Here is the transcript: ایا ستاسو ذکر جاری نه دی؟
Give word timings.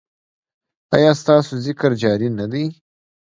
ایا 0.95 1.11
ستاسو 1.21 1.53
ذکر 1.65 1.91
جاری 2.01 2.27
نه 2.39 2.45
دی؟ 2.51 2.63